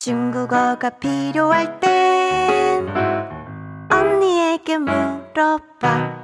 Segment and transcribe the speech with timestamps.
[0.00, 2.88] 중국어가 필요할 땐
[3.90, 6.18] 언니에게 물어봐.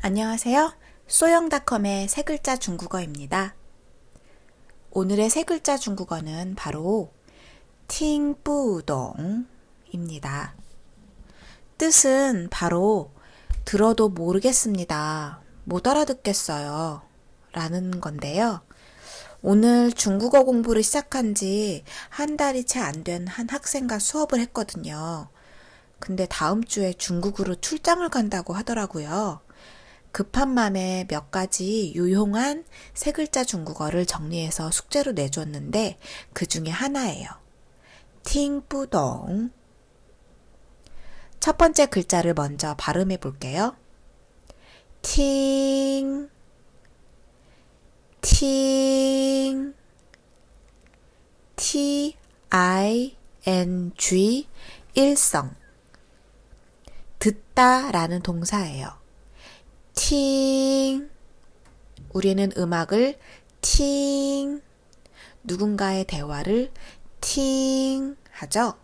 [0.00, 0.72] 안녕하세요.
[1.08, 3.56] 소영닷컴의 세 글자 중국어입니다.
[4.92, 7.12] 오늘의 세 글자 중국어는 바로
[7.88, 9.44] 팅뿌동입니다.
[11.76, 13.10] 뜻은 바로
[13.64, 15.40] 들어도 모르겠습니다.
[15.64, 17.02] 못 알아듣겠어요.
[17.52, 18.60] 라는 건데요.
[19.46, 25.28] 오늘 중국어 공부를 시작한 지 한 달이 채 안 된 한 학생과 수업을 했거든요.
[25.98, 29.40] 근데 다음 주에 중국으로 출장을 간다고 하더라고요.
[30.12, 35.98] 급한 맘에 몇 가지 유용한 세 글자 중국어를 정리해서 숙제로 내줬는데
[36.32, 37.28] 그 중에 하나예요.
[38.22, 39.50] 팅뿌동.
[41.40, 43.76] 첫 번째 글자를 먼저 발음해 볼게요.
[45.02, 46.30] 팅,
[48.26, 49.74] 팅,
[51.56, 52.16] t,
[52.48, 53.16] i,
[53.46, 54.48] n, g,
[54.94, 55.54] 일성.
[57.18, 58.88] 듣다 라는 동사예요.
[59.94, 61.10] 팅.
[62.14, 63.18] 우리는 음악을
[63.60, 64.62] 팅.
[65.42, 66.72] 누군가의 대화를
[67.20, 68.78] 팅 하죠.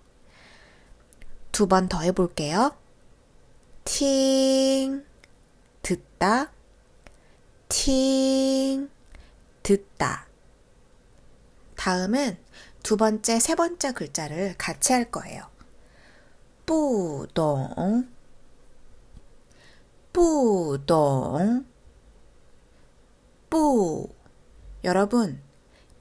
[1.50, 2.76] 두 번 더 해볼게요.
[3.84, 5.02] 팅.
[5.80, 6.52] 듣다.
[7.70, 8.89] 팅.
[9.70, 10.26] 듣다.
[11.76, 12.36] 다음은
[12.82, 15.44] 두 번째, 세 번째 글자를 같이 할 거예요.
[16.66, 18.08] 뿌동.
[20.12, 21.64] 뿌동.
[23.48, 24.08] 뿌.
[24.82, 25.40] 여러분,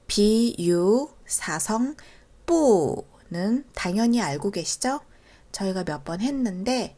[0.08, 1.94] 비유, 사성,
[2.46, 5.00] 뿌는 당연히 알고 계시죠?
[5.52, 6.96] 저희가 몇 번 했는데,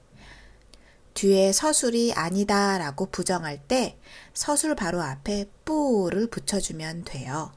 [1.15, 3.99] 뒤에 서술이 아니다 라고 부정할 때
[4.35, 7.53] 서술 바로 앞에 뿌를 붙여주면 돼요.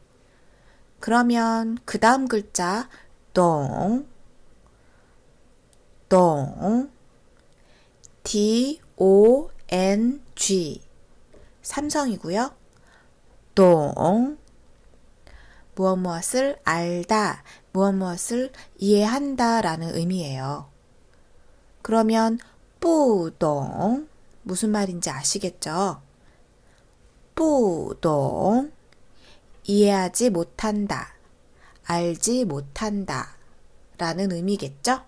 [1.00, 2.89] 그러면 그 다음 글자
[3.33, 4.08] 동,
[6.09, 6.92] 동,
[8.23, 10.81] D, O, N, G
[11.61, 12.52] 삼성이고요.
[13.54, 14.38] 동,
[15.76, 20.70] 무엇 무엇을 알다, 무엇 무엇을 이해한다 라는 의미예요.
[21.82, 22.39] 그러면
[22.85, 24.07] 뿌동
[24.43, 26.03] 무슨 말인지 아시겠죠?
[27.33, 28.71] 뿌동
[29.63, 31.15] 이해하지 못한다,
[31.83, 33.37] 알지 못한다
[33.97, 35.03] 라는 의미겠죠?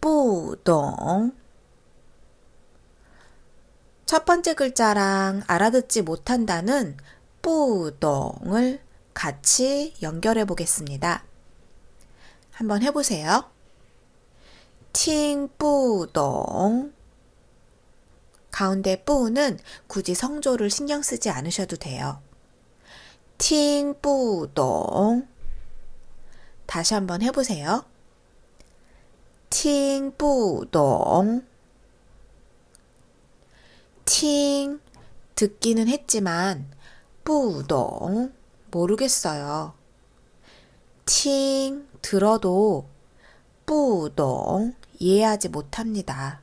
[0.00, 1.32] 뿌동
[4.06, 6.96] 첫 번째 글자랑 알아듣지 못한다는
[7.42, 8.80] 뿌동을
[9.14, 11.22] 같이 연결해 보겠습니다.
[12.50, 13.55] 한번 해보세요.
[14.98, 16.94] 팅뿌동
[18.50, 22.22] 가운데 뿌는 굳이 성조를 신경 쓰지 않으셔도 돼요.
[23.36, 25.28] 팅뿌동
[26.64, 27.84] 다시 한번 해보세요.
[29.50, 31.46] 팅뿌동
[34.06, 34.80] 팅
[35.34, 36.70] 듣기는 했지만
[37.22, 38.32] 뿌동
[38.70, 39.74] 모르겠어요.
[41.04, 42.88] 팅 들어도
[43.66, 46.40] 뿌동 이해하지 못합니다.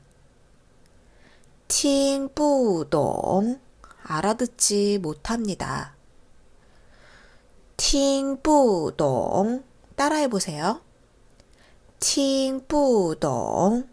[1.68, 3.60] 팅뿌동
[4.02, 5.94] 알아듣지 못합니다.
[7.76, 9.64] 팅뿌동
[9.96, 10.80] 따라해 보세요.
[12.00, 13.88] 팅뿌동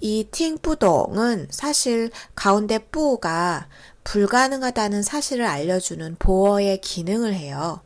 [0.00, 3.68] 이 팅뿌동은 사실 가운데 뿌가
[4.04, 7.80] 불가능하다는 사실을 알려주는 보어의 기능을 해요.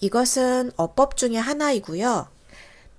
[0.00, 2.37] 이것은 어법 중에 하나이고요.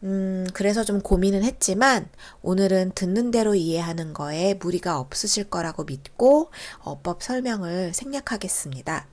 [0.04, 2.10] 음, 그래서 좀 고민은 했지만
[2.42, 9.08] 오늘은 듣는 대로 이해하는 거에 무리가 없으실 거라고 믿고 어법 설명을 생략하겠습니다.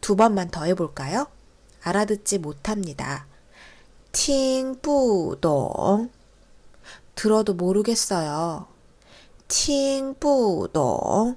[0.00, 1.26] 두 번만 더 해볼까요?
[1.82, 3.26] 알아듣지 못합니다.
[4.12, 6.10] 팅뿌동
[7.14, 8.66] 들어도 모르겠어요.
[9.48, 11.36] 팅뿌동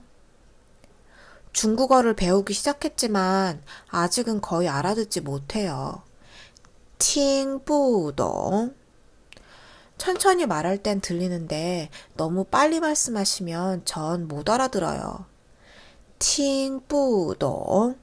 [1.52, 6.04] 중국어를 배우기 시작했지만 아직은 거의 알아듣지 못해요.
[6.99, 8.75] 팅뿌동
[9.99, 15.27] 천천히 말할 땐 들리는데 너무 빨리 말씀하시면 전 못 알아들어요.
[16.19, 17.99] 팅뿌동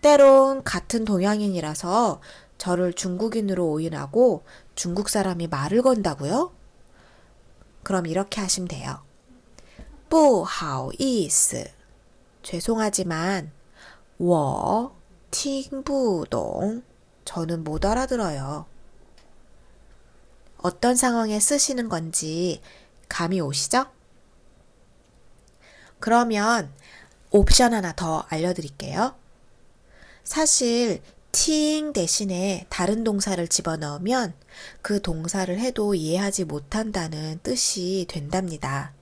[0.00, 2.20] 때론 같은 동양인이라서
[2.56, 4.44] 저를 중국인으로 오인하고
[4.74, 6.52] 중국 사람이 말을 건다고요?
[7.82, 9.00] 그럼 이렇게 하시면 돼요.
[10.08, 11.64] 不好意思.
[12.42, 13.50] 죄송하지만
[14.18, 14.92] 我
[15.30, 16.82] 听不懂.
[17.25, 18.65] 저는 못 알아들어요.
[20.57, 22.61] 어떤 상황에 쓰시는 건지
[23.09, 23.85] 감이 오시죠?
[25.99, 26.71] 그러면
[27.31, 29.15] 옵션 하나 더 알려드릴게요.
[30.23, 34.33] 사실 팅 대신에 다른 동사를 집어넣으면
[34.81, 38.93] 그 동사를 해도 이해하지 못한다는 뜻이 된답니다.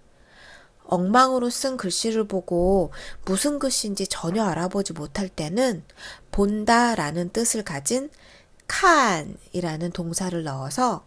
[0.85, 2.91] 엉망으로 쓴 글씨를 보고
[3.25, 5.83] 무슨 글씨인지 전혀 알아보지 못할 때는
[6.31, 8.09] 본다 라는 뜻을 가진
[8.67, 11.05] 칸이라는 동사를 넣어서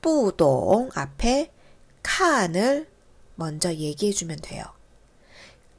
[0.00, 1.52] 뿌동 앞에
[2.02, 2.88] 칸을
[3.34, 4.64] 먼저 얘기해 주면 돼요.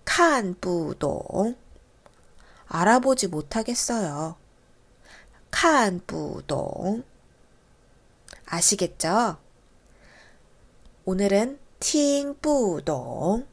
[0.03, 1.55] 칸 뿌동
[2.67, 4.35] 알아보지 못하겠어요.
[5.49, 7.03] 칸 뿌동
[8.45, 9.37] 아시겠죠?
[11.05, 13.46] 오늘은 팅 뿌동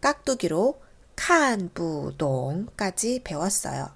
[0.00, 0.80] 깍두기로
[1.16, 3.90] 칸 뿌동까지 배웠어요.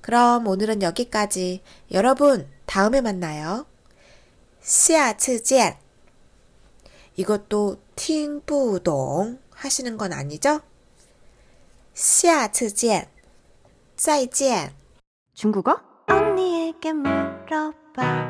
[0.00, 1.62] 그럼 오늘은 여기까지.
[1.92, 3.66] 여러분, 다음에 만나요.
[4.62, 5.76] 下次见.
[7.16, 10.60] 이것도 팅 뿌동 하시는 건 아니죠?
[11.94, 13.08] 下次见.
[13.96, 14.74] 再见.
[15.34, 15.80] 중국어?
[16.08, 18.23] 언니에게 물어봐.